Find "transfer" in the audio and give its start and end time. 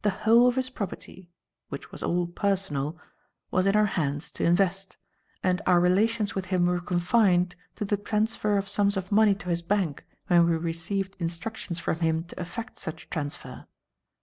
7.98-8.56, 13.10-13.66